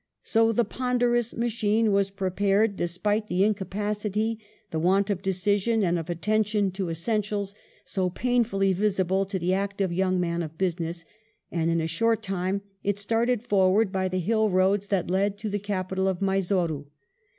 [0.23, 4.39] So the "ponderous machine" was prepared, despite the "incapacity,"
[4.71, 7.53] the want of decision and of attention to essentials,
[7.85, 11.05] so painfully visible to the active young man of business;
[11.51, 15.49] and in a short time it started forward by the hill roads that led to
[15.51, 16.85] the capital of Mysore.